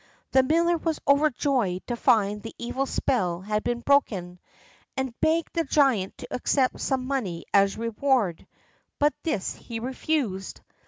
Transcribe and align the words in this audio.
The 0.31 0.41
miller 0.41 0.77
was 0.77 0.99
overjoyed 1.07 1.85
to 1.85 1.95
find 1.95 2.41
the 2.41 2.55
evil 2.57 2.87
spell 2.87 3.41
had 3.41 3.63
been 3.63 3.81
broken, 3.81 4.39
and 4.97 5.13
begged 5.21 5.53
the 5.53 5.63
giant 5.63 6.17
to 6.17 6.33
accept 6.33 6.81
some 6.81 7.05
money 7.05 7.45
as 7.53 7.77
reward, 7.77 8.47
but 8.97 9.13
this 9.21 9.53
he 9.53 9.79
refused. 9.79 10.61